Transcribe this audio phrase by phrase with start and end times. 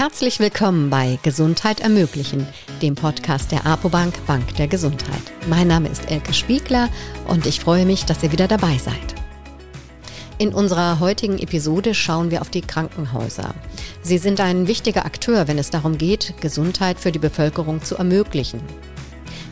[0.00, 2.46] Herzlich willkommen bei Gesundheit ermöglichen,
[2.80, 5.20] dem Podcast der ApoBank Bank der Gesundheit.
[5.46, 6.88] Mein Name ist Elke Spiegler
[7.28, 9.14] und ich freue mich, dass ihr wieder dabei seid.
[10.38, 13.54] In unserer heutigen Episode schauen wir auf die Krankenhäuser.
[14.00, 18.62] Sie sind ein wichtiger Akteur, wenn es darum geht, Gesundheit für die Bevölkerung zu ermöglichen.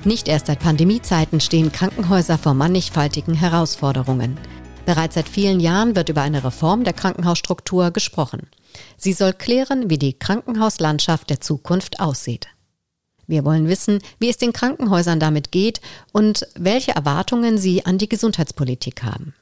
[0.05, 4.39] Nicht erst seit Pandemiezeiten stehen Krankenhäuser vor mannigfaltigen Herausforderungen.
[4.87, 8.49] Bereits seit vielen Jahren wird über eine Reform der Krankenhausstruktur gesprochen.
[8.97, 12.49] Sie soll klären, wie die Krankenhauslandschaft der Zukunft aussieht.
[13.27, 15.81] Wir wollen wissen, wie es den Krankenhäusern damit geht
[16.13, 19.35] und welche Erwartungen sie an die Gesundheitspolitik haben.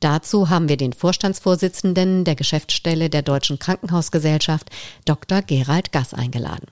[0.00, 4.68] Dazu haben wir den Vorstandsvorsitzenden der Geschäftsstelle der Deutschen Krankenhausgesellschaft,
[5.04, 5.42] Dr.
[5.42, 6.66] Gerald Gass, eingeladen.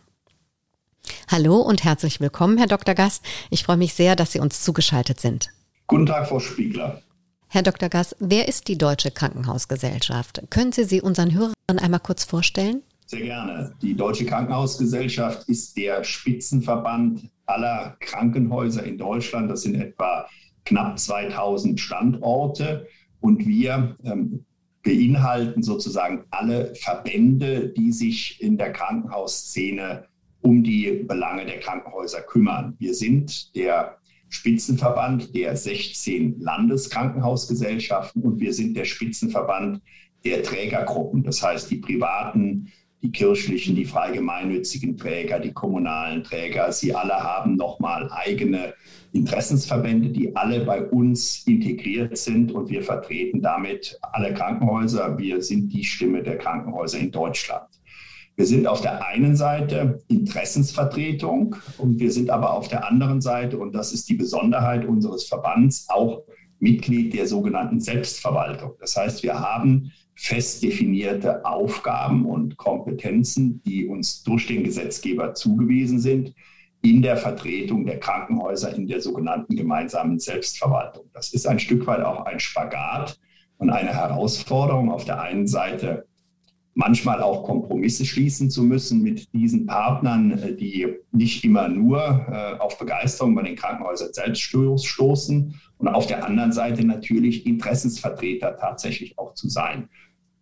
[1.31, 2.97] Hallo und herzlich willkommen, Herr Dr.
[2.97, 3.23] Gass.
[3.51, 5.51] Ich freue mich sehr, dass Sie uns zugeschaltet sind.
[5.87, 7.03] Guten Tag, Frau Spiegler.
[7.47, 7.89] Herr Dr.
[7.89, 10.43] Gass, wer ist die Deutsche Krankenhausgesellschaft?
[10.51, 12.83] Können Sie sie unseren Hörern einmal kurz vorstellen?
[13.07, 13.75] Sehr gerne.
[13.83, 19.51] Die Deutsche Krankenhausgesellschaft ist der Spitzenverband aller Krankenhäuser in Deutschland.
[19.51, 20.27] Das sind etwa
[20.65, 22.87] knapp 2000 Standorte.
[23.21, 24.45] Und wir ähm,
[24.83, 30.07] beinhalten sozusagen alle Verbände, die sich in der Krankenhausszene
[30.43, 32.77] um die Belange der Krankenhäuser kümmern.
[32.79, 39.83] Wir sind der Spitzenverband der 16 Landeskrankenhausgesellschaften und wir sind der Spitzenverband
[40.25, 42.71] der Trägergruppen, das heißt die privaten,
[43.03, 46.71] die kirchlichen, die frei gemeinnützigen Träger, die kommunalen Träger.
[46.71, 48.75] Sie alle haben nochmal eigene
[49.13, 55.19] Interessensverbände, die alle bei uns integriert sind und wir vertreten damit alle Krankenhäuser.
[55.19, 57.69] Wir sind die Stimme der Krankenhäuser in Deutschland.
[58.37, 63.59] Wir sind auf der einen Seite Interessensvertretung und wir sind aber auf der anderen Seite,
[63.59, 66.23] und das ist die Besonderheit unseres Verbands, auch
[66.59, 68.73] Mitglied der sogenannten Selbstverwaltung.
[68.81, 75.99] Das heißt, wir haben fest definierte Aufgaben und Kompetenzen, die uns durch den Gesetzgeber zugewiesen
[75.99, 76.35] sind
[76.83, 81.07] in der Vertretung der Krankenhäuser in der sogenannten gemeinsamen Selbstverwaltung.
[81.15, 83.19] Das ist ein Stück weit auch ein Spagat
[83.57, 84.91] und eine Herausforderung.
[84.91, 86.07] Auf der einen Seite
[86.75, 92.59] manchmal auch Kompromisse schließen zu müssen mit diesen Partnern, äh, die nicht immer nur äh,
[92.59, 99.19] auf Begeisterung bei den Krankenhäusern selbst stoßen und auf der anderen Seite natürlich Interessensvertreter tatsächlich
[99.19, 99.89] auch zu sein.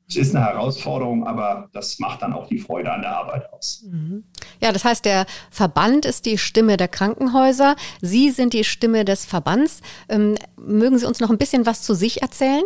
[0.08, 3.84] Es ist eine Herausforderung, aber das macht dann auch die Freude an der Arbeit aus.
[3.86, 4.24] Mhm.
[4.60, 7.76] Ja, das heißt, der Verband ist die Stimme der Krankenhäuser.
[8.00, 9.82] Sie sind die Stimme des Verbands.
[10.08, 12.64] Ähm, mögen Sie uns noch ein bisschen was zu sich erzählen?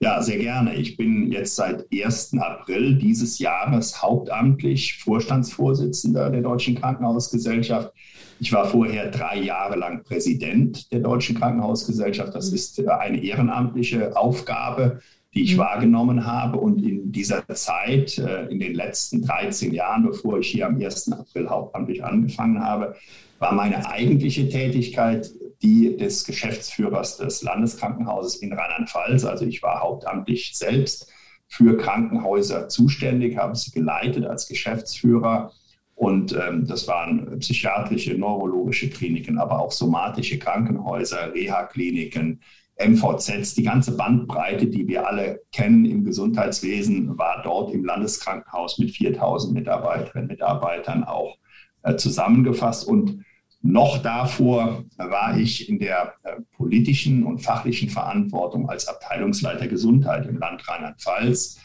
[0.00, 0.74] Ja, sehr gerne.
[0.74, 2.36] Ich bin jetzt seit 1.
[2.40, 7.92] April dieses Jahres hauptamtlich Vorstandsvorsitzender der Deutschen Krankenhausgesellschaft.
[8.40, 12.34] Ich war vorher drei Jahre lang Präsident der Deutschen Krankenhausgesellschaft.
[12.34, 12.56] Das mhm.
[12.56, 14.98] ist äh, eine ehrenamtliche Aufgabe,
[15.34, 15.60] die ich mhm.
[15.60, 16.58] wahrgenommen habe.
[16.58, 21.12] Und in dieser Zeit, äh, in den letzten 13 Jahren, bevor ich hier am 1.
[21.12, 22.96] April hauptamtlich angefangen habe,
[23.38, 25.30] war meine eigentliche Tätigkeit
[25.62, 29.24] die des Geschäftsführers des Landeskrankenhauses in Rheinland-Pfalz.
[29.24, 31.08] Also ich war hauptamtlich selbst
[31.46, 35.52] für Krankenhäuser zuständig, habe sie geleitet als Geschäftsführer.
[35.94, 42.40] Und ähm, das waren psychiatrische, neurologische Kliniken, aber auch somatische Krankenhäuser, Reha-Kliniken,
[42.78, 48.90] MVZs, die ganze Bandbreite, die wir alle kennen im Gesundheitswesen, war dort im Landeskrankenhaus mit
[48.90, 51.36] 4000 Mitarbeiterinnen und Mitarbeitern auch
[51.82, 52.86] äh, zusammengefasst.
[52.86, 53.24] Und
[53.60, 60.38] noch davor war ich in der äh, politischen und fachlichen Verantwortung als Abteilungsleiter Gesundheit im
[60.38, 61.58] Land Rheinland-Pfalz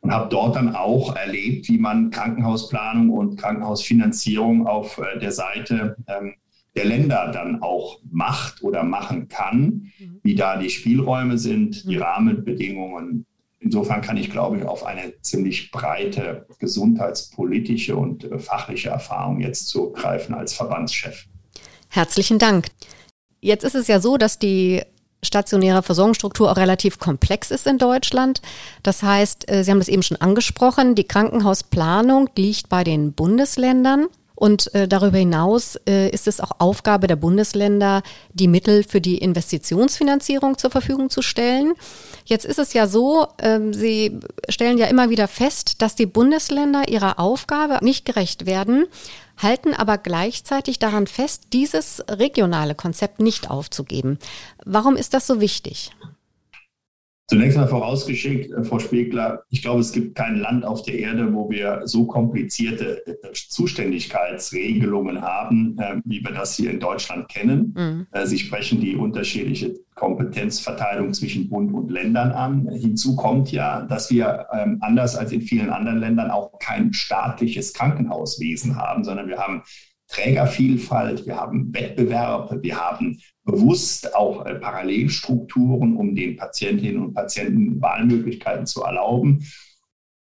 [0.00, 5.96] und habe dort dann auch erlebt, wie man Krankenhausplanung und Krankenhausfinanzierung auf äh, der Seite
[6.06, 6.34] ähm,
[6.74, 10.20] der Länder dann auch macht oder machen kann, mhm.
[10.22, 12.02] wie da die Spielräume sind, die mhm.
[12.02, 13.26] Rahmenbedingungen.
[13.58, 19.68] Insofern kann ich, glaube ich, auf eine ziemlich breite gesundheitspolitische und äh, fachliche Erfahrung jetzt
[19.68, 21.26] zurückgreifen als Verbandschef.
[21.88, 22.66] Herzlichen Dank.
[23.40, 24.82] Jetzt ist es ja so, dass die
[25.22, 28.40] stationäre Versorgungsstruktur auch relativ komplex ist in Deutschland.
[28.82, 34.06] Das heißt, äh, Sie haben das eben schon angesprochen, die Krankenhausplanung liegt bei den Bundesländern.
[34.40, 38.02] Und äh, darüber hinaus äh, ist es auch Aufgabe der Bundesländer,
[38.32, 41.74] die Mittel für die Investitionsfinanzierung zur Verfügung zu stellen.
[42.24, 46.88] Jetzt ist es ja so, ähm, Sie stellen ja immer wieder fest, dass die Bundesländer
[46.88, 48.86] ihrer Aufgabe nicht gerecht werden,
[49.36, 54.18] halten aber gleichzeitig daran fest, dieses regionale Konzept nicht aufzugeben.
[54.64, 55.90] Warum ist das so wichtig?
[57.30, 61.32] Zunächst mal vorausgeschickt, äh, Frau Spiegler, ich glaube, es gibt kein Land auf der Erde,
[61.32, 67.72] wo wir so komplizierte äh, Zuständigkeitsregelungen haben, äh, wie wir das hier in Deutschland kennen.
[67.76, 68.26] Mhm.
[68.26, 72.68] Sie sprechen die unterschiedliche Kompetenzverteilung zwischen Bund und Ländern an.
[72.68, 77.72] Hinzu kommt ja, dass wir ähm, anders als in vielen anderen Ländern auch kein staatliches
[77.74, 79.62] Krankenhauswesen haben, sondern wir haben
[80.08, 83.20] Trägervielfalt, wir haben Wettbewerb, wir haben
[83.50, 89.44] bewusst auch äh, Parallelstrukturen, um den Patientinnen und Patienten Wahlmöglichkeiten zu erlauben.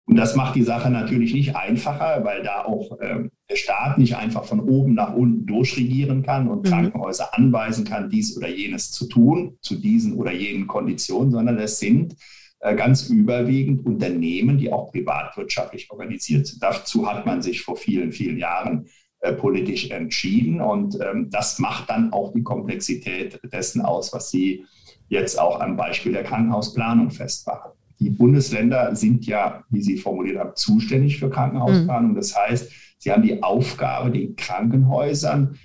[0.06, 4.16] Und das macht die Sache natürlich nicht einfacher, weil da auch äh, der Staat nicht
[4.16, 6.70] einfach von oben nach unten durchregieren kann und mhm.
[6.70, 11.78] Krankenhäuser anweisen kann, dies oder jenes zu tun, zu diesen oder jenen Konditionen, sondern es
[11.78, 12.16] sind
[12.60, 16.64] äh, ganz überwiegend Unternehmen, die auch privatwirtschaftlich organisiert sind.
[16.64, 18.88] Dazu hat man sich vor vielen, vielen Jahren
[19.22, 20.62] äh, politisch entschieden.
[20.62, 24.66] Und ähm, das macht dann auch die Komplexität dessen aus, was Sie
[25.10, 27.72] jetzt auch am Beispiel der Krankenhausplanung festmachen.
[28.00, 32.12] Die Bundesländer sind ja, wie Sie formuliert haben, zuständig für Krankenhausplanung.
[32.12, 32.16] Mhm.
[32.16, 35.58] Das heißt, sie haben die Aufgabe, den Krankenhäusern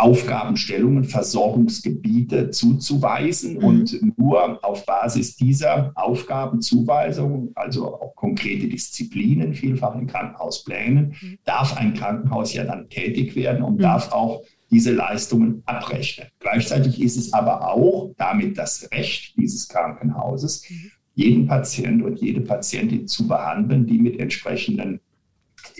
[0.00, 3.58] Aufgabenstellungen, Versorgungsgebiete zuzuweisen.
[3.58, 3.64] Mhm.
[3.64, 11.38] Und nur auf Basis dieser Aufgabenzuweisung, also auch konkrete Disziplinen, vielfach in Krankenhausplänen, mhm.
[11.44, 13.82] darf ein Krankenhaus ja dann tätig werden und mhm.
[13.82, 16.28] darf auch diese Leistungen abrechnen.
[16.38, 20.90] Gleichzeitig ist es aber auch damit das Recht dieses Krankenhauses, mhm.
[21.14, 25.00] jeden Patient und jede Patientin zu behandeln, die mit entsprechenden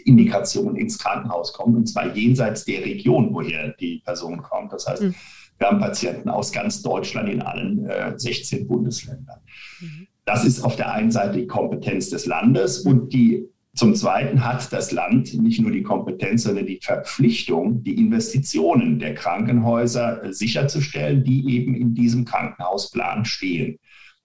[0.00, 4.72] Indikation ins Krankenhaus kommt, und zwar jenseits der Region, woher die Person kommt.
[4.72, 5.14] Das heißt, mhm.
[5.58, 9.40] wir haben Patienten aus ganz Deutschland in allen äh, 16 Bundesländern.
[9.80, 10.06] Mhm.
[10.24, 14.72] Das ist auf der einen Seite die Kompetenz des Landes und die zum Zweiten hat
[14.72, 21.22] das Land nicht nur die Kompetenz, sondern die Verpflichtung, die Investitionen der Krankenhäuser äh, sicherzustellen,
[21.24, 23.78] die eben in diesem Krankenhausplan stehen.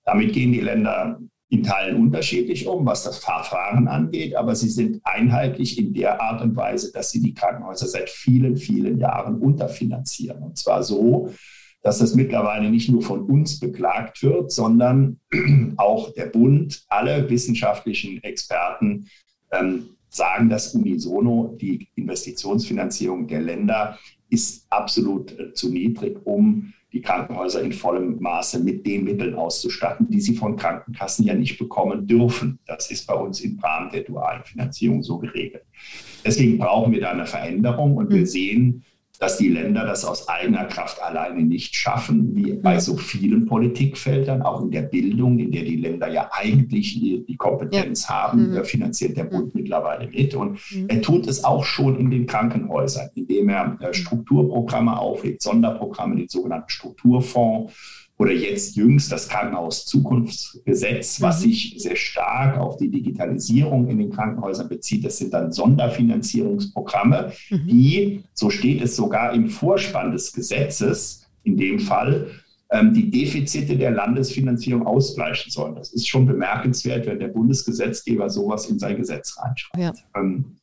[0.04, 1.20] Damit gehen die Länder
[1.50, 6.42] in Teilen unterschiedlich um, was das Verfahren angeht, aber sie sind einheitlich in der Art
[6.42, 10.42] und Weise, dass sie die Krankenhäuser seit vielen, vielen Jahren unterfinanzieren.
[10.42, 11.32] Und zwar so,
[11.84, 15.20] dass das mittlerweile nicht nur von uns beklagt wird, sondern
[15.78, 19.08] auch der Bund, alle wissenschaftlichen Experten
[19.52, 24.00] ähm, sagen das unisono, die Investitionsfinanzierung der Länder
[24.30, 30.10] ist absolut äh, zu niedrig, um die Krankenhäuser in vollem Maße mit den Mitteln auszustatten,
[30.10, 32.58] die sie von Krankenkassen ja nicht bekommen dürfen.
[32.66, 35.66] Das ist bei uns im Rahmen der dualen Finanzierung so geregelt.
[36.26, 38.26] Deswegen brauchen wir da eine Veränderung und wir mhm.
[38.26, 38.84] sehen,
[39.20, 44.42] dass die Länder das aus eigener Kraft alleine nicht schaffen, wie bei so vielen Politikfeldern,
[44.42, 48.16] auch in der Bildung, in der die Länder ja eigentlich die, Kompetenz ja.
[48.16, 48.64] haben, mhm.
[48.64, 49.62] finanziert der Bund mhm.
[49.62, 50.34] mittlerweile mit.
[50.36, 50.88] Und mhm.
[50.88, 56.28] er tut es auch schon in den Krankenhäusern, indem er äh, Strukturprogramme auflegt, Sonderprogramme, den
[56.28, 57.74] sogenannten Strukturfonds
[58.18, 61.50] oder jetzt jüngst das Krankenhaus-Zukunftsgesetz, was mhm.
[61.50, 65.04] sich sehr stark auf die Digitalisierung in den Krankenhäusern bezieht.
[65.04, 67.68] Das sind dann Sonderfinanzierungsprogramme, mhm.
[67.68, 72.32] die, so steht es sogar im Vorspann des Gesetzes, in dem Fall,
[72.72, 75.76] ähm, die Defizite der Landesfinanzierung ausgleichen sollen.
[75.76, 79.78] Das ist schon bemerkenswert, wenn der Bundesgesetzgeber sowas in sein Gesetz reinschreibt.
[79.78, 79.94] Ja.
[80.16, 80.58] Ähm,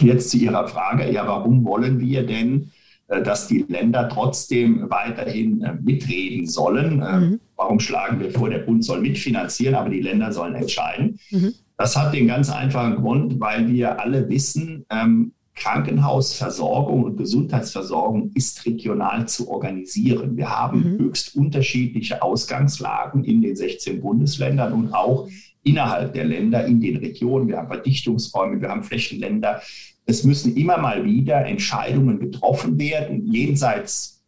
[0.00, 2.70] jetzt zu Ihrer Frage, ja, warum wollen wir denn
[3.08, 7.02] dass die Länder trotzdem weiterhin äh, mitreden sollen.
[7.02, 7.40] Äh, mhm.
[7.56, 11.18] Warum schlagen wir vor, der Bund soll mitfinanzieren, aber die Länder sollen entscheiden?
[11.30, 11.54] Mhm.
[11.76, 18.66] Das hat den ganz einfachen Grund, weil wir alle wissen, ähm, Krankenhausversorgung und Gesundheitsversorgung ist
[18.66, 20.36] regional zu organisieren.
[20.36, 20.98] Wir haben mhm.
[20.98, 25.28] höchst unterschiedliche Ausgangslagen in den 16 Bundesländern und auch
[25.62, 27.48] innerhalb der Länder in den Regionen.
[27.48, 29.62] Wir haben Verdichtungsräume, wir haben Flächenländer.
[30.06, 34.22] Es müssen immer mal wieder Entscheidungen getroffen werden, jenseits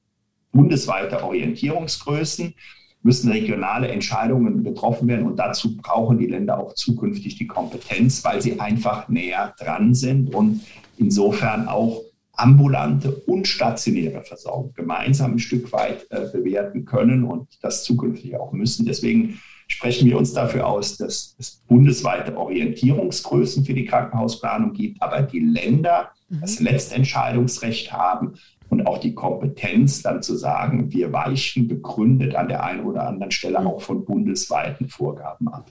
[0.52, 2.54] bundesweiter Orientierungsgrößen
[3.02, 8.42] müssen regionale Entscheidungen getroffen werden und dazu brauchen die Länder auch zukünftig die Kompetenz, weil
[8.42, 10.62] sie einfach näher dran sind und
[10.96, 12.02] insofern auch
[12.32, 18.52] ambulante und stationäre Versorgung gemeinsam ein Stück weit äh, bewerten können und das zukünftig auch
[18.52, 18.84] müssen.
[18.84, 25.22] Deswegen sprechen wir uns dafür aus, dass es bundesweite Orientierungsgrößen für die Krankenhausplanung gibt, aber
[25.22, 26.40] die Länder mhm.
[26.40, 28.34] das Letztentscheidungsrecht haben
[28.68, 33.30] und auch die Kompetenz dann zu sagen, wir weichen begründet an der einen oder anderen
[33.30, 33.66] Stelle mhm.
[33.66, 35.70] auch von bundesweiten Vorgaben ab.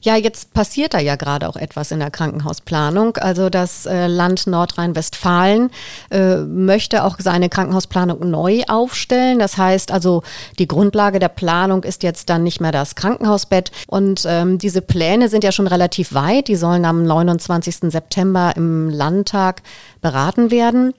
[0.00, 3.16] Ja, jetzt passiert da ja gerade auch etwas in der Krankenhausplanung.
[3.16, 5.70] Also das äh, Land Nordrhein-Westfalen
[6.10, 9.38] äh, möchte auch seine Krankenhausplanung neu aufstellen.
[9.38, 10.22] Das heißt also,
[10.58, 13.70] die Grundlage der Planung ist jetzt dann nicht mehr das Krankenhausbett.
[13.86, 16.48] Und ähm, diese Pläne sind ja schon relativ weit.
[16.48, 17.90] Die sollen am 29.
[17.90, 19.62] September im Landtag
[20.00, 20.94] beraten werden.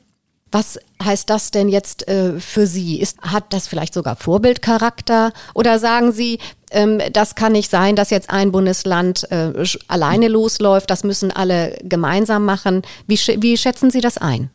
[0.51, 2.99] Was heißt das denn jetzt äh, für Sie?
[2.99, 5.33] Ist, hat das vielleicht sogar Vorbildcharakter?
[5.53, 6.39] Oder sagen Sie,
[6.71, 9.51] ähm, das kann nicht sein, dass jetzt ein Bundesland äh,
[9.87, 12.81] alleine losläuft, das müssen alle gemeinsam machen.
[13.07, 14.49] Wie, wie schätzen Sie das ein?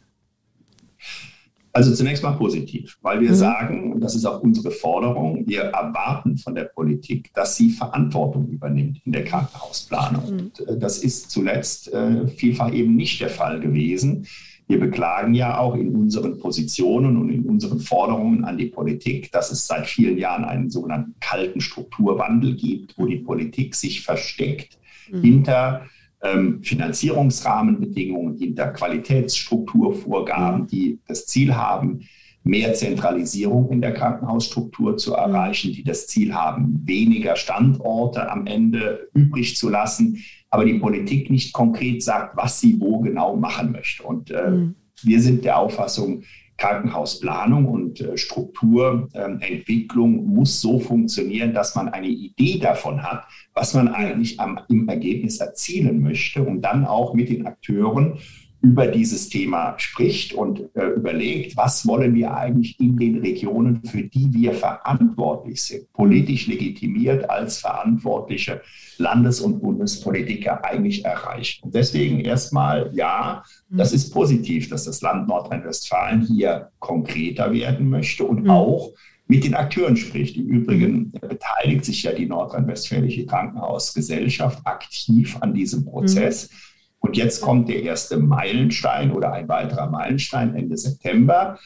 [1.74, 3.34] Also zunächst mal positiv, weil wir mhm.
[3.34, 8.46] sagen, und das ist auch unsere Forderung, wir erwarten von der Politik, dass sie Verantwortung
[8.48, 10.34] übernimmt in der Krankenhausplanung.
[10.34, 10.52] Mhm.
[10.66, 14.26] Äh, das ist zuletzt äh, vielfach eben nicht der Fall gewesen.
[14.68, 19.50] Wir beklagen ja auch in unseren Positionen und in unseren Forderungen an die Politik, dass
[19.50, 24.78] es seit vielen Jahren einen sogenannten kalten Strukturwandel gibt, wo die Politik sich versteckt
[25.10, 25.22] mhm.
[25.22, 25.86] hinter
[26.22, 32.08] ähm, Finanzierungsrahmenbedingungen, hinter Qualitätsstrukturvorgaben, die das Ziel haben,
[32.44, 39.08] mehr Zentralisierung in der Krankenhausstruktur zu erreichen, die das Ziel haben, weniger Standorte am Ende
[39.14, 40.18] übrig zu lassen,
[40.50, 44.02] aber die Politik nicht konkret sagt, was sie wo genau machen möchte.
[44.02, 44.74] Und äh, mhm.
[45.02, 46.24] wir sind der Auffassung,
[46.58, 53.74] Krankenhausplanung und äh, Strukturentwicklung äh, muss so funktionieren, dass man eine Idee davon hat, was
[53.74, 58.18] man eigentlich am, im Ergebnis erzielen möchte und dann auch mit den Akteuren
[58.62, 64.04] über dieses Thema spricht und äh, überlegt, was wollen wir eigentlich in den Regionen, für
[64.04, 68.62] die wir verantwortlich sind, politisch legitimiert als verantwortliche
[68.98, 71.64] Landes- und Bundespolitiker eigentlich erreichen.
[71.64, 73.96] Und deswegen erstmal, ja, das mhm.
[73.96, 78.50] ist positiv, dass das Land Nordrhein-Westfalen hier konkreter werden möchte und mhm.
[78.50, 78.92] auch
[79.26, 80.36] mit den Akteuren spricht.
[80.36, 81.28] Im Übrigen mhm.
[81.28, 86.48] beteiligt sich ja die Nordrhein-Westfälische Krankenhausgesellschaft aktiv an diesem Prozess.
[86.48, 86.56] Mhm
[87.02, 91.58] und jetzt kommt der erste Meilenstein oder ein weiterer Meilenstein Ende September,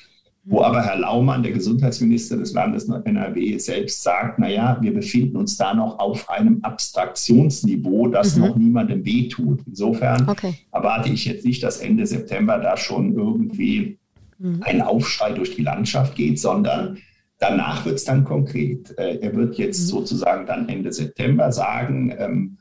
[0.45, 5.57] wo aber Herr Laumann, der Gesundheitsminister des Landes NRW, selbst sagt, naja, wir befinden uns
[5.57, 8.43] da noch auf einem Abstraktionsniveau, das mhm.
[8.43, 9.61] noch niemandem wehtut.
[9.66, 10.55] Insofern okay.
[10.73, 13.99] erwarte ich jetzt nicht, dass Ende September da schon irgendwie
[14.38, 14.62] mhm.
[14.62, 16.99] ein Aufschrei durch die Landschaft geht, sondern
[17.38, 18.97] danach wird es dann konkret.
[18.99, 19.87] Äh, er wird jetzt mhm.
[19.87, 22.57] sozusagen dann Ende September sagen, ähm,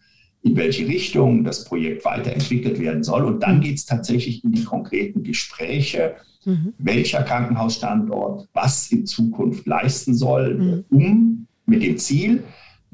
[0.46, 3.26] in welche Richtung das Projekt weiterentwickelt werden soll.
[3.26, 3.62] Und dann mhm.
[3.62, 6.74] geht es tatsächlich in die konkreten Gespräche, mhm.
[6.78, 10.86] welcher Krankenhausstandort was in Zukunft leisten soll, mhm.
[10.92, 12.44] um mit dem Ziel,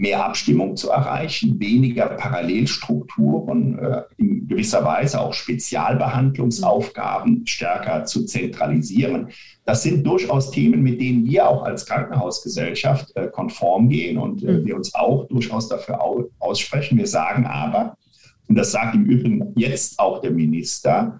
[0.01, 9.27] mehr Abstimmung zu erreichen, weniger Parallelstrukturen, äh, in gewisser Weise auch Spezialbehandlungsaufgaben stärker zu zentralisieren.
[9.63, 14.53] Das sind durchaus Themen, mit denen wir auch als Krankenhausgesellschaft äh, konform gehen und äh,
[14.53, 14.65] mhm.
[14.65, 16.97] wir uns auch durchaus dafür au aussprechen.
[16.97, 17.95] Wir sagen aber,
[18.47, 21.19] und das sagt im Übrigen jetzt auch der Minister,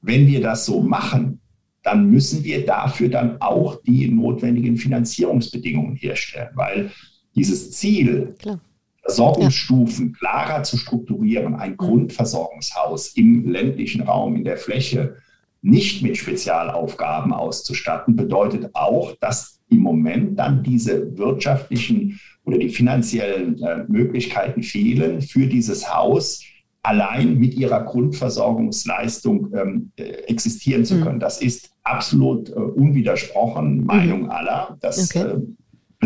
[0.00, 1.40] wenn wir das so machen,
[1.84, 6.90] dann müssen wir dafür dann auch die notwendigen Finanzierungsbedingungen herstellen, weil
[7.36, 8.60] dieses Ziel, Klar.
[9.02, 11.76] Versorgungsstufen klarer zu strukturieren, ein mhm.
[11.76, 15.16] Grundversorgungshaus im ländlichen Raum, in der Fläche,
[15.62, 23.60] nicht mit Spezialaufgaben auszustatten, bedeutet auch, dass im Moment dann diese wirtschaftlichen oder die finanziellen
[23.62, 26.42] äh, Möglichkeiten fehlen, für dieses Haus
[26.82, 31.02] allein mit ihrer Grundversorgungsleistung ähm, äh, existieren zu mhm.
[31.02, 31.20] können.
[31.20, 34.30] Das ist absolut äh, unwidersprochen, Meinung mhm.
[34.30, 34.76] aller.
[34.80, 35.28] Das okay.
[35.28, 35.40] äh,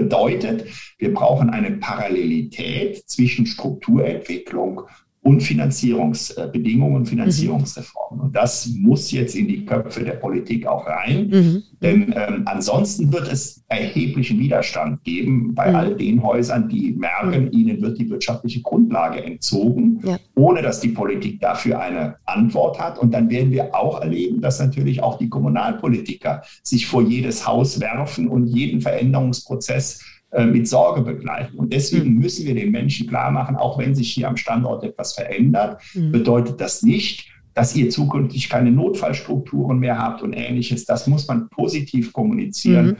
[0.00, 0.66] bedeutet,
[0.98, 4.82] wir brauchen eine Parallelität zwischen Strukturentwicklung
[5.22, 8.20] und Finanzierungsbedingungen, Finanzierungsreformen.
[8.20, 11.28] Und das muss jetzt in die Köpfe der Politik auch rein.
[11.28, 11.62] Mhm.
[11.82, 15.76] Denn ähm, ansonsten wird es erheblichen Widerstand geben bei mhm.
[15.76, 17.52] all den Häusern, die merken, mhm.
[17.52, 20.18] ihnen wird die wirtschaftliche Grundlage entzogen, ja.
[20.36, 22.98] ohne dass die Politik dafür eine Antwort hat.
[22.98, 27.78] Und dann werden wir auch erleben, dass natürlich auch die Kommunalpolitiker sich vor jedes Haus
[27.78, 30.00] werfen und jeden Veränderungsprozess
[30.32, 31.58] äh, mit Sorge begleiten.
[31.58, 32.20] Und deswegen mhm.
[32.20, 36.12] müssen wir den Menschen klar machen, auch wenn sich hier am Standort etwas verändert, mhm.
[36.12, 40.84] bedeutet das nicht, dass ihr zukünftig keine Notfallstrukturen mehr habt und ähnliches.
[40.84, 42.86] Das muss man positiv kommunizieren.
[42.86, 42.96] Mhm.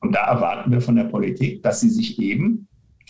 [0.00, 2.66] Und da erwarten wir von der Politik, dass sie sich eben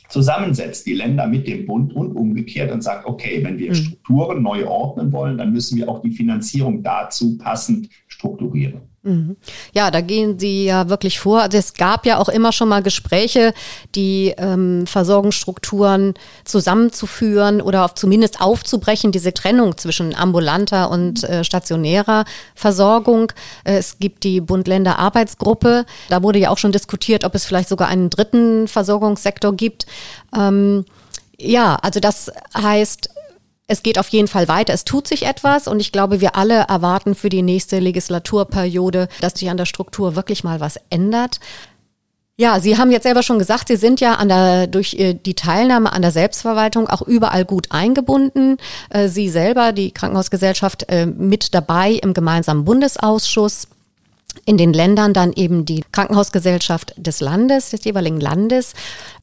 [0.08, 3.74] zusammensetzt, die Länder mit dem Bund und umgekehrt und sagt, okay, wenn wir mhm.
[3.74, 8.89] Strukturen neu ordnen wollen, dann müssen wir auch die Finanzierung dazu passend strukturieren.
[9.02, 9.36] Mhm.
[9.72, 11.40] Ja, da gehen Sie ja wirklich vor.
[11.40, 13.54] Also es gab ja auch immer schon mal Gespräche,
[13.94, 16.12] die ähm, Versorgungsstrukturen
[16.44, 23.32] zusammenzuführen oder auf, zumindest aufzubrechen, diese Trennung zwischen ambulanter und äh, stationärer Versorgung.
[23.64, 25.86] Äh, es gibt die Bund-Länder-Arbeitsgruppe.
[26.10, 29.86] Da wurde ja auch schon diskutiert, ob es vielleicht sogar einen dritten Versorgungssektor gibt.
[30.36, 30.84] Ähm,
[31.38, 33.08] ja, also das heißt,
[33.70, 34.74] es geht auf jeden Fall weiter.
[34.74, 39.34] Es tut sich etwas und ich glaube, wir alle erwarten für die nächste Legislaturperiode, dass
[39.34, 41.38] sich an der Struktur wirklich mal was ändert.
[42.36, 45.34] Ja, Sie haben jetzt selber schon gesagt, Sie sind ja an der, durch äh, die
[45.34, 48.56] Teilnahme an der Selbstverwaltung auch überall gut eingebunden.
[48.88, 53.68] Äh, Sie selber, die Krankenhausgesellschaft, äh, mit dabei im gemeinsamen Bundesausschuss.
[54.44, 58.74] In den Ländern dann eben die Krankenhausgesellschaft des Landes, des jeweiligen Landes.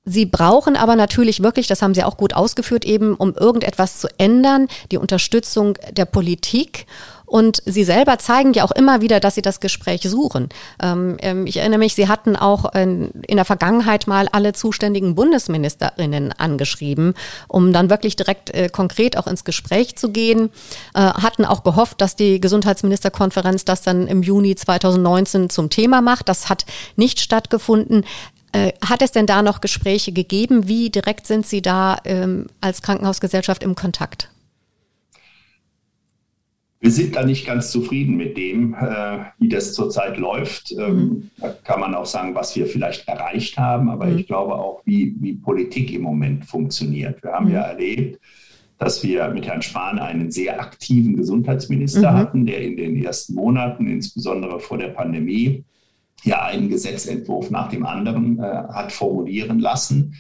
[0.06, 4.08] Sie brauchen aber natürlich wirklich, das haben Sie auch gut ausgeführt, eben um irgendetwas zu
[4.18, 6.86] ändern, die Unterstützung der Politik.
[7.28, 10.48] Und Sie selber zeigen ja auch immer wieder, dass Sie das Gespräch suchen.
[10.82, 15.14] Ähm, ähm, ich erinnere mich, Sie hatten auch in, in, der Vergangenheit mal alle zuständigen
[15.14, 17.16] Bundesministerinnen angeschrieben,
[17.50, 20.50] um dann wirklich direkt äh, konkret auch ins Gespräch zu gehen.
[20.94, 26.30] Äh, hatten auch gehofft, dass die Gesundheitsministerkonferenz das dann im Juni 2019 zum Thema macht.
[26.30, 26.66] Das hat
[26.96, 28.06] nicht stattgefunden.
[28.54, 30.70] Äh, hat es denn da noch Gespräche gegeben?
[30.70, 34.30] Wie direkt sind Sie da ähm, als Krankenhausgesellschaft im Kontakt?
[36.80, 40.72] Wir sind da nicht ganz zufrieden mit dem, äh, wie das zurzeit läuft.
[40.72, 41.32] Ähm, mhm.
[41.38, 44.20] Da kann man auch sagen, was wir vielleicht erreicht haben, aber mhm.
[44.20, 47.24] ich glaube auch, wie, wie Politik im Moment funktioniert.
[47.24, 47.54] Wir haben mhm.
[47.54, 48.22] ja erlebt,
[48.78, 52.16] dass wir mit Herrn Spahn einen sehr aktiven Gesundheitsminister mhm.
[52.16, 55.64] hatten, der in den ersten Monaten, insbesondere vor der Pandemie,
[56.24, 60.14] ja einen Gesetzentwurf nach dem anderen äh, hat formulieren lassen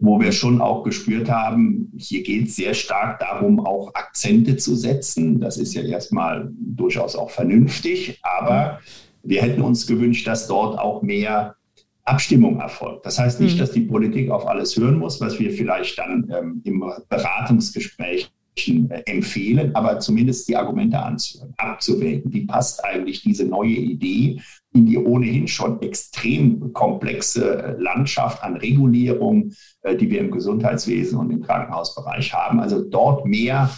[0.00, 4.74] wo wir schon auch gespürt haben, hier geht es sehr stark darum, auch Akzente zu
[4.74, 5.40] setzen.
[5.40, 8.80] Das ist ja erstmal durchaus auch vernünftig, aber
[9.22, 11.56] wir hätten uns gewünscht, dass dort auch mehr
[12.04, 13.06] Abstimmung erfolgt.
[13.06, 13.60] Das heißt nicht, mhm.
[13.60, 19.02] dass die Politik auf alles hören muss, was wir vielleicht dann ähm, im Beratungsgespräch äh,
[19.06, 22.32] empfehlen, aber zumindest die Argumente anzuhören, abzuwägen.
[22.32, 24.40] Wie passt eigentlich diese neue Idee
[24.74, 29.52] in die ohnehin schon extrem komplexe Landschaft an Regulierung,
[29.82, 32.60] äh, die wir im Gesundheitswesen und im Krankenhausbereich haben.
[32.60, 33.70] Also dort mehr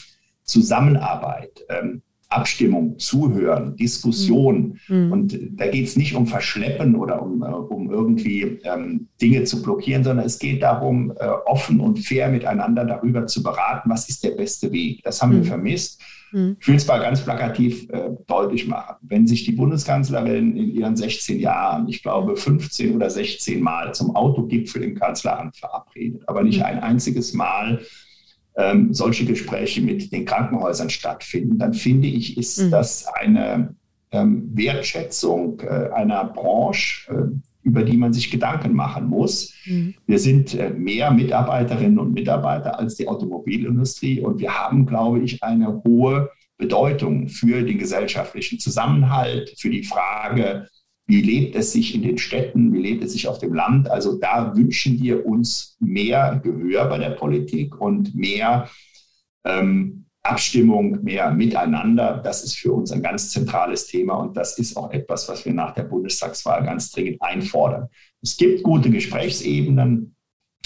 [0.44, 4.78] Zusammenarbeit, ähm, Abstimmung, Zuhören, Diskussion.
[4.88, 5.12] Mhm.
[5.12, 9.62] Und da geht es nicht um Verschleppen oder um, äh, um irgendwie ähm, Dinge zu
[9.62, 14.24] blockieren, sondern es geht darum, äh, offen und fair miteinander darüber zu beraten, was ist
[14.24, 15.02] der beste Weg.
[15.02, 15.36] Das haben mhm.
[15.36, 16.00] wir vermisst.
[16.34, 16.56] Mhm.
[16.60, 18.96] Ich will es mal ganz plakativ äh, deutlich machen.
[19.02, 24.16] Wenn sich die Bundeskanzlerin in ihren 16 Jahren, ich glaube 15 oder 16 Mal zum
[24.16, 26.64] Autogipfel im Kanzleramt verabredet, aber nicht mhm.
[26.64, 27.80] ein einziges Mal
[28.56, 32.70] ähm, solche Gespräche mit den Krankenhäusern stattfinden, dann finde ich, ist mhm.
[32.70, 33.74] das eine
[34.10, 39.54] ähm, Wertschätzung äh, einer Branche, äh, über die man sich Gedanken machen muss.
[39.64, 39.94] Mhm.
[40.06, 45.42] Wir sind äh, mehr Mitarbeiterinnen und Mitarbeiter als die Automobilindustrie und wir haben, glaube ich,
[45.42, 50.68] eine hohe Bedeutung für den gesellschaftlichen Zusammenhalt, für die Frage,
[51.06, 53.90] wie lebt es sich in den Städten, wie lebt es sich auf dem Land.
[53.90, 58.68] Also da wünschen wir uns mehr Gehör bei der Politik und mehr
[59.44, 62.20] ähm, Abstimmung, mehr Miteinander.
[62.24, 65.52] Das ist für uns ein ganz zentrales Thema und das ist auch etwas, was wir
[65.52, 67.88] nach der Bundestagswahl ganz dringend einfordern.
[68.22, 70.16] Es gibt gute Gesprächsebenen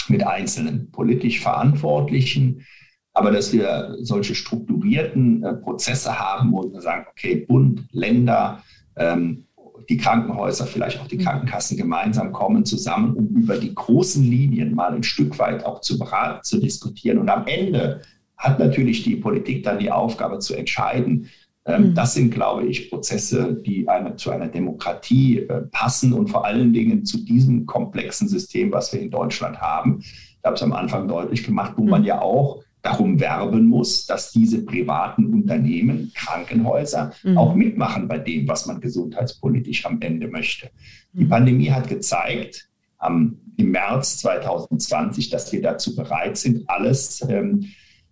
[0.07, 2.65] mit einzelnen politisch Verantwortlichen,
[3.13, 8.63] aber dass wir solche strukturierten äh, Prozesse haben, wo wir sagen, okay, Bund, Länder,
[8.95, 9.45] ähm,
[9.89, 11.23] die Krankenhäuser, vielleicht auch die mhm.
[11.23, 15.99] Krankenkassen gemeinsam kommen zusammen, um über die großen Linien mal ein Stück weit auch zu
[15.99, 17.17] beraten, zu diskutieren.
[17.17, 18.01] Und am Ende
[18.39, 21.29] hat natürlich die Politik dann die Aufgabe zu entscheiden.
[21.65, 21.93] Ähm, mhm.
[21.93, 26.73] Das sind, glaube ich, Prozesse, die eine, zu einer Demokratie äh, passen und vor allen
[26.73, 29.99] Dingen zu diesem komplexen System, was wir in Deutschland haben.
[29.99, 31.89] Ich habe es am Anfang deutlich gemacht, wo mhm.
[31.89, 37.37] man ja auch darum werben muss, dass diese privaten Unternehmen, Krankenhäuser mhm.
[37.37, 40.69] auch mitmachen bei dem, was man gesundheitspolitisch am Ende möchte.
[41.11, 41.29] Die mhm.
[41.29, 47.65] Pandemie hat gezeigt, am, im März 2020, dass wir dazu bereit sind, alles ähm,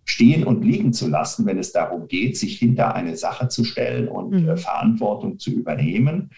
[0.08, 4.08] stehen und liegen zu lassen, wenn es darum geht, sich hinter eine Sache zu stellen
[4.08, 4.48] und mhm.
[4.48, 6.30] äh, Verantwortung zu übernehmen.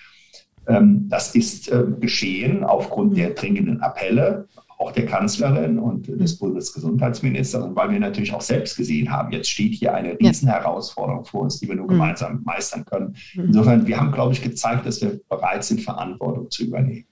[0.67, 3.17] Ähm, das ist äh, geschehen aufgrund mhm.
[3.17, 4.49] der dringenden Appelle
[4.81, 9.51] auch der Kanzlerin und des Bundesgesundheitsministers, und weil wir natürlich auch selbst gesehen haben, jetzt
[9.51, 11.91] steht hier eine Riesenherausforderung vor uns, die wir nur mhm.
[11.91, 13.15] gemeinsam meistern können.
[13.35, 13.45] Mhm.
[13.45, 17.05] Insofern, wir haben, glaube ich, gezeigt, dass wir bereit sind, Verantwortung zu übernehmen.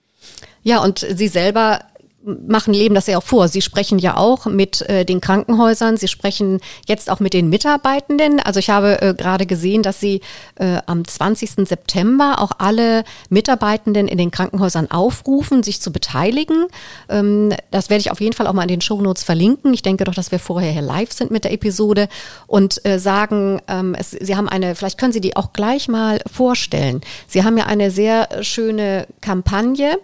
[0.63, 1.81] Ja, und Sie selber
[2.25, 3.49] machen, leben das ja auch vor.
[3.49, 8.41] Sie sprechen ja auch mit äh, den Krankenhäusern, Sie sprechen jetzt auch mit den Mitarbeitenden.
[8.41, 10.21] Also ich habe äh, gerade gesehen, dass Sie
[10.57, 11.69] äh, am 20.
[11.69, 16.67] September auch alle Mitarbeitenden in den Krankenhäusern aufrufen, sich zu beteiligen.
[17.09, 19.73] Ähm, das werde ich auf jeden Fall auch mal in den Shownotes verlinken.
[19.73, 22.09] Ich denke doch, dass wir vorher hier live sind mit der Episode
[22.47, 26.21] und äh, sagen, ähm, es, Sie haben eine, vielleicht können Sie die auch gleich mal
[26.31, 27.01] vorstellen.
[27.29, 29.99] Sie haben ja eine sehr schöne Kampagne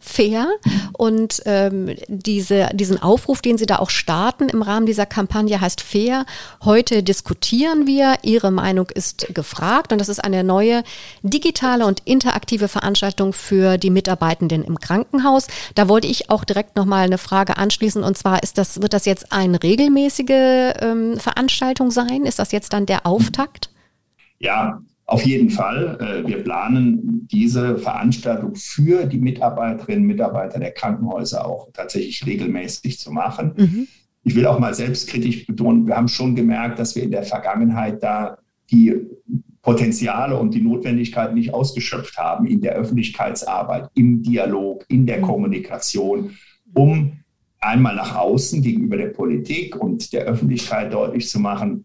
[0.00, 0.48] fair.
[0.94, 5.80] Und ähm, diese, diesen Aufruf, den Sie da auch starten im Rahmen dieser Kampagne, heißt
[5.82, 6.24] fair.
[6.64, 8.16] Heute diskutieren wir.
[8.22, 9.92] Ihre Meinung ist gefragt.
[9.92, 10.82] Und das ist eine neue
[11.22, 15.46] digitale und interaktive Veranstaltung für die Mitarbeitenden im Krankenhaus.
[15.74, 18.02] Da wollte ich auch direkt nochmal eine Frage anschließen.
[18.02, 22.24] Und zwar ist das, wird das jetzt eine regelmäßige ähm, Veranstaltung sein?
[22.24, 23.70] Ist das jetzt dann der Auftakt?
[24.38, 24.80] Ja,
[25.10, 25.98] Auf jeden Fall.
[26.00, 33.00] Äh, wir planen diese Veranstaltung für die Mitarbeiterinnen und Mitarbeiter der Krankenhäuser auch tatsächlich regelmäßig
[33.00, 33.52] zu machen.
[33.56, 33.88] Mhm.
[34.22, 38.00] Ich will auch mal selbstkritisch betonen, wir haben schon gemerkt, dass wir in der Vergangenheit
[38.04, 38.38] da
[38.70, 38.94] die
[39.62, 45.22] Potenziale und die Notwendigkeit nicht ausgeschöpft haben in der Öffentlichkeitsarbeit, im Dialog, in der mhm.
[45.22, 46.36] Kommunikation,
[46.72, 47.14] um
[47.58, 51.84] einmal nach außen gegenüber der Politik und der Öffentlichkeit deutlich zu machen,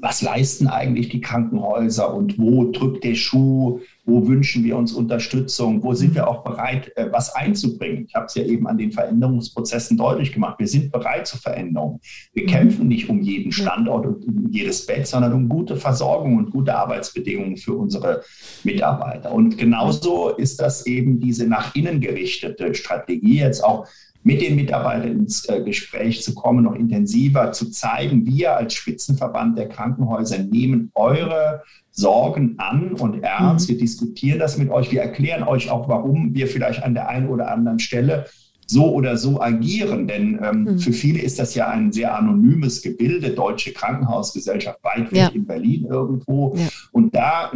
[0.00, 5.82] was leisten eigentlich die Krankenhäuser und wo drückt der Schuh, wo wünschen wir uns Unterstützung,
[5.82, 8.06] wo sind wir auch bereit, äh, was einzubringen.
[8.08, 10.58] Ich habe es ja eben an den Veränderungsprozessen deutlich gemacht.
[10.58, 12.00] Wir sind bereit zur Veränderung.
[12.32, 12.48] Wir mhm.
[12.48, 16.74] kämpfen nicht um jeden Standort und um jedes Bett, sondern um gute Versorgung und gute
[16.74, 18.22] Arbeitsbedingungen für unsere
[18.64, 19.32] Mitarbeiter.
[19.32, 23.86] Und genauso ist das eben diese nach innen gerichtete Strategie jetzt auch
[24.22, 29.56] mit den Mitarbeitern ins äh, Gespräch zu kommen, noch intensiver zu zeigen, wir als Spitzenverband
[29.56, 33.68] der Krankenhäuser nehmen eure Sorgen an und ernst.
[33.68, 33.74] Mhm.
[33.74, 34.92] Wir diskutieren das mit euch.
[34.92, 38.26] Wir erklären euch auch, warum wir vielleicht an der einen oder anderen Stelle
[38.66, 40.06] so oder so agieren.
[40.06, 40.78] Denn ähm, mhm.
[40.78, 45.28] für viele ist das ja ein sehr anonymes Gebilde, Deutsche Krankenhausgesellschaft, weit weg ja.
[45.28, 46.54] in Berlin irgendwo.
[46.56, 46.68] Ja.
[46.92, 47.50] Und da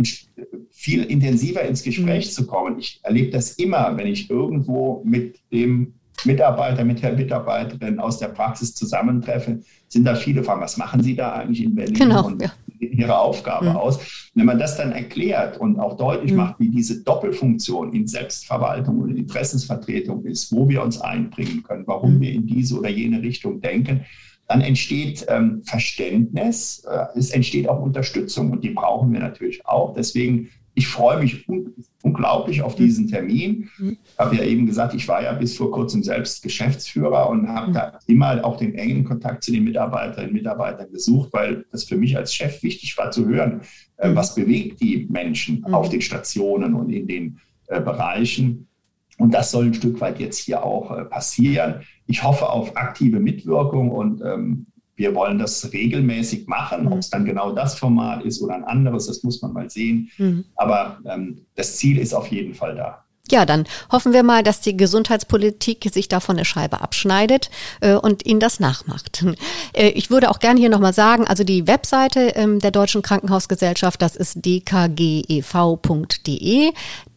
[0.71, 2.31] viel intensiver ins Gespräch mhm.
[2.31, 2.79] zu kommen.
[2.79, 8.29] Ich erlebe das immer, wenn ich irgendwo mit dem Mitarbeiter, mit der Mitarbeiterin aus der
[8.29, 12.43] Praxis zusammentreffe, sind da viele Fragen, was machen Sie da eigentlich in Berlin genau, und
[12.43, 12.53] ja.
[12.79, 13.77] Ihre Aufgabe mhm.
[13.77, 14.31] aus?
[14.35, 16.39] Wenn man das dann erklärt und auch deutlich mhm.
[16.39, 21.85] macht, wie diese Doppelfunktion in Selbstverwaltung und in Interessensvertretung ist, wo wir uns einbringen können,
[21.87, 22.21] warum mhm.
[22.21, 24.05] wir in diese oder jene Richtung denken,
[24.49, 29.95] dann entsteht ähm, Verständnis, äh, es entsteht auch Unterstützung und die brauchen wir natürlich auch.
[29.95, 33.71] Deswegen ich freue mich un unglaublich auf diesen Termin.
[33.79, 33.97] Mhm.
[34.05, 37.69] Ich habe ja eben gesagt, ich war ja bis vor kurzem selbst Geschäftsführer und habe
[37.69, 37.73] mhm.
[37.73, 41.97] da immer auch den engen Kontakt zu den Mitarbeiterinnen und Mitarbeitern gesucht, weil das für
[41.97, 43.63] mich als Chef wichtig war zu hören,
[43.97, 44.17] äh, mhm.
[44.17, 45.75] was bewegt die Menschen mhm.
[45.75, 48.69] auf den Stationen und in den äh, Bereichen.
[49.17, 51.83] Und das soll ein Stück weit jetzt hier auch äh, passieren.
[52.07, 56.85] Ich hoffe auf aktive Mitwirkung und ähm, wir wollen das regelmäßig machen.
[56.85, 56.93] Mhm.
[56.93, 60.11] Ob es dann genau das Format ist oder ein anderes, das muss man mal sehen.
[60.19, 60.45] Mhm.
[60.57, 63.04] Aber ähm, das Ziel ist auf jeden Fall da.
[63.31, 67.49] Ja, dann hoffen wir mal, dass die Gesundheitspolitik sich davon eine Scheibe abschneidet
[67.81, 69.25] äh, und ihnen das nachmacht.
[69.73, 74.01] Äh, ich würde auch gerne hier nochmal sagen, also die Webseite ähm, der Deutschen Krankenhausgesellschaft,
[74.01, 75.43] das ist dkgev.de.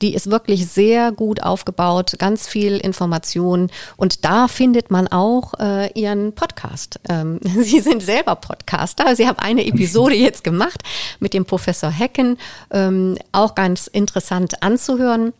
[0.01, 5.91] Die ist wirklich sehr gut aufgebaut, ganz viel Information und da findet man auch äh,
[5.93, 6.99] ihren Podcast.
[7.09, 9.15] Ähm, Sie sind selber Podcaster.
[9.15, 10.81] Sie haben eine Episode jetzt gemacht
[11.19, 12.37] mit dem Professor Hecken,
[12.71, 15.33] ähm, auch ganz interessant anzuhören.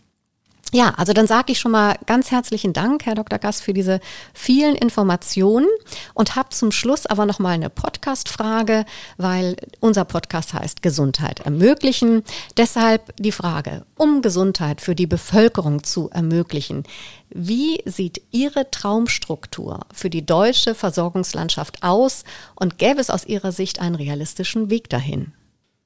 [0.74, 3.40] Ja, also dann sage ich schon mal ganz herzlichen Dank, Herr Dr.
[3.40, 4.02] Gass, für diese
[4.34, 5.68] vielen Informationen
[6.14, 12.24] und habe zum Schluss aber noch mal eine Podcast-Frage, weil unser Podcast heißt Gesundheit ermöglichen.
[12.58, 16.84] Deshalb die Frage, um Gesundheit für die Bevölkerung zu ermöglichen,
[17.30, 22.26] wie sieht Ihre Traumstruktur für die deutsche Versorgungslandschaft aus
[22.56, 25.34] und gäbe es aus Ihrer Sicht einen realistischen Weg dahin?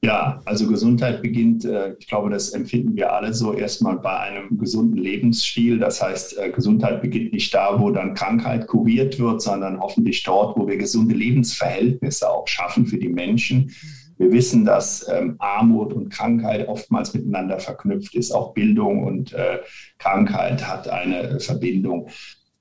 [0.03, 4.57] Ja, also Gesundheit beginnt, äh, ich glaube, das empfinden wir alle so erstmal bei einem
[4.57, 5.77] gesunden Lebensstil.
[5.77, 10.57] Das heißt, äh, Gesundheit beginnt nicht da, wo dann Krankheit kuriert wird, sondern hoffentlich dort,
[10.57, 13.71] wo wir gesunde Lebensverhältnisse auch schaffen für die Menschen.
[14.17, 18.31] Wir wissen, dass ähm, Armut und Krankheit oftmals miteinander verknüpft ist.
[18.31, 19.59] Auch Bildung und äh,
[19.99, 22.09] Krankheit hat eine Verbindung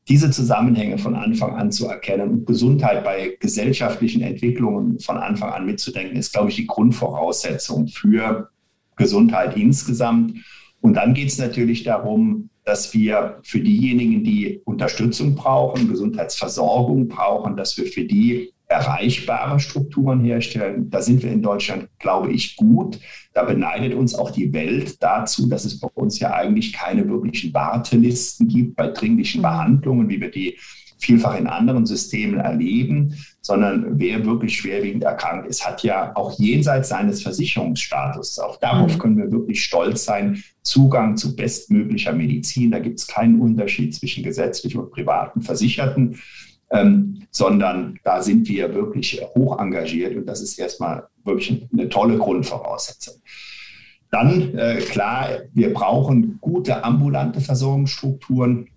[0.09, 5.67] diese Zusammenhänge von Anfang an zu erkennen und Gesundheit bei gesellschaftlichen Entwicklungen von Anfang an
[5.67, 8.51] mitzudenken, ist, glaube ich, die Grundvoraussetzung für
[8.97, 10.35] Gesundheit insgesamt.
[10.81, 17.57] Und dann geht es natürlich darum, dass wir für diejenigen, die Unterstützung brauchen, Gesundheitsversorgung brauchen,
[17.57, 20.89] dass wir für die erreichbare Strukturen herstellen.
[20.91, 23.01] Da sind wir in Deutschland, glaube ich, gut.
[23.35, 27.53] Da beneidet uns auch die Welt dazu, dass es bei uns ja eigentlich keine wirklichen
[27.53, 29.43] Wartelisten gibt bei dringlichen mhm.
[29.43, 30.57] Behandlungen, wie wir die
[31.01, 36.91] vielfach in anderen Systemen erleben, sondern wer wirklich schwerwiegend erkrankt ist, hat ja auch jenseits
[36.91, 38.99] seines Versicherungsstatus, auch darauf mhm.
[38.99, 42.71] können wir wirklich stolz sein, Zugang zu bestmöglicher Medizin.
[42.71, 46.21] Da gibt es keinen Unterschied zwischen gesetzlich und privaten Versicherten
[46.71, 52.19] ähm, sondern da sind wir wirklich hoch engagiert und das ist erstmal wirklich eine tolle
[52.19, 53.15] Grundvoraussetzung.
[54.11, 58.69] Dann, äh, klar, wir brauchen gute ambulante Versorgungsstrukturen.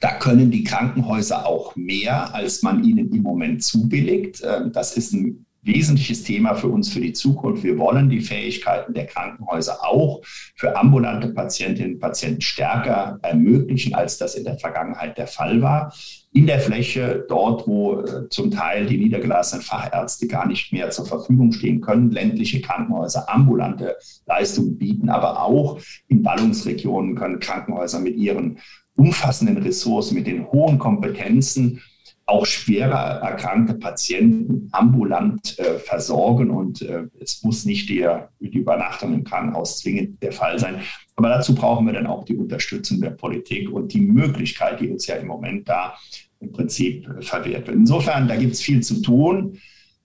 [0.00, 4.42] Da können die Krankenhäuser auch mehr, als man ihnen im Moment zubilligt.
[4.44, 7.62] Ähm, das ist ein wesentliches Thema für uns für die Zukunft.
[7.62, 14.18] Wir wollen die Fähigkeiten der Krankenhäuser auch für ambulante Patientinnen und Patienten stärker ermöglichen, als
[14.18, 15.94] das in der Vergangenheit der Fall war.
[16.32, 21.06] In der Fläche, dort, wo äh, zum Teil die niedergelassenen Fachärzte gar nicht mehr zur
[21.06, 23.96] Verfügung stehen können, ländliche Krankenhäuser ambulante
[24.26, 28.58] Leistungen bieten, aber auch in Ballungsregionen können Krankenhäuser mit ihren
[28.96, 31.80] umfassenden Ressourcen, mit den hohen Kompetenzen
[32.26, 36.50] auch schwerer erkrankte Patienten ambulant äh, versorgen.
[36.50, 40.80] Und äh, es muss nicht der, die Übernachtung im Krankenhaus zwingend der Fall sein.
[41.16, 45.06] Aber dazu brauchen wir dann auch die Unterstützung der Politik und die Möglichkeit, die uns
[45.06, 45.94] ja im Moment da
[46.40, 47.76] im Prinzip äh, verwehrt wird.
[47.76, 49.58] Insofern, da gibt es viel zu tun.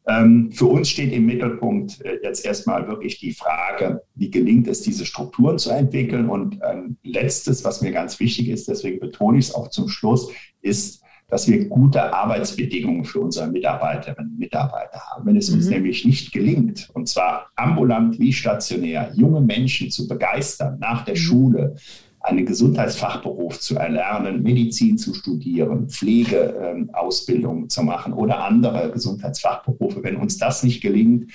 [0.08, 4.82] Ähm, für uns steht im Mittelpunkt äh, jetzt erstmal wirklich die Frage, wie gelingt es,
[4.82, 6.30] diese Strukturen zu entwickeln.
[6.30, 10.32] Und ein letztes, was mir ganz wichtig ist, deswegen betone ich es auch zum Schluss,
[10.62, 15.26] ist, dass wir gute Arbeitsbedingungen für unsere Mitarbeiterinnen und Mitarbeiter haben.
[15.26, 15.72] Wenn es uns mhm.
[15.72, 21.20] nämlich nicht gelingt, und zwar ambulant wie stationär, junge Menschen zu begeistern, nach der mhm.
[21.20, 21.76] Schule
[22.22, 30.18] einen Gesundheitsfachberuf zu erlernen, Medizin zu studieren, Pflegeausbildung ähm, zu machen oder andere Gesundheitsfachberufe, wenn
[30.18, 31.32] uns das nicht gelingt,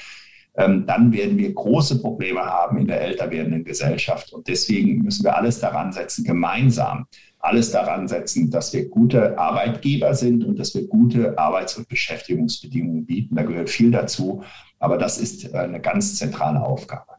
[0.55, 4.33] ähm, dann werden wir große Probleme haben in der älter werdenden Gesellschaft.
[4.33, 7.07] Und deswegen müssen wir alles daran setzen, gemeinsam
[7.43, 13.05] alles daran setzen, dass wir gute Arbeitgeber sind und dass wir gute Arbeits- und Beschäftigungsbedingungen
[13.05, 13.35] bieten.
[13.35, 14.45] Da gehört viel dazu,
[14.79, 17.12] aber das ist eine ganz zentrale Aufgabe.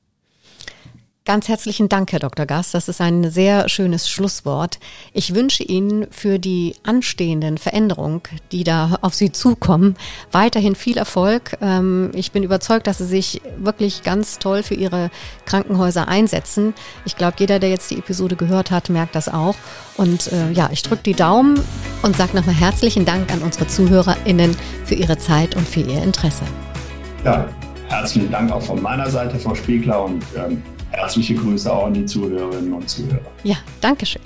[1.26, 2.46] Ganz herzlichen Dank, Herr Dr.
[2.46, 2.74] Gast.
[2.74, 4.78] Das ist ein sehr schönes Schlusswort.
[5.14, 9.96] Ich wünsche Ihnen für die anstehenden Veränderungen, die da auf Sie zukommen,
[10.34, 11.56] weiterhin viel Erfolg.
[11.62, 15.12] Ähm, ich bin überzeugt, dass Sie sich wirklich ganz toll für Ihre
[15.46, 16.74] Krankenhäuser einsetzen.
[17.06, 19.56] Ich glaube, jeder, der jetzt die Episode gehört hat, merkt das auch.
[19.96, 21.58] Und äh, ja, ich drücke die Daumen
[22.02, 26.44] und sage nochmal herzlichen Dank an unsere ZuhörerInnen für Ihre Zeit und für Ihr Interesse.
[27.24, 27.48] Ja,
[27.88, 30.04] herzlichen Dank auch von meiner Seite, Frau Spiegler.
[30.04, 30.62] Und ähm,
[30.94, 33.20] Herzliche Grüße auch an die Zuhörerinnen und Zuhörer.
[33.44, 34.22] Ja, danke schön.